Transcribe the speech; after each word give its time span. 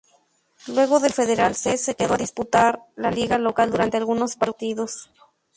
Luego 0.65 0.99
del 0.99 1.13
Federal 1.13 1.53
C 1.53 1.77
se 1.77 1.93
quedó 1.95 2.15
a 2.15 2.17
disputar 2.17 2.83
la 2.95 3.11
liga 3.11 3.37
local 3.37 3.69
durante 3.69 3.97
algunos 3.97 4.35
partidos. 4.35 5.11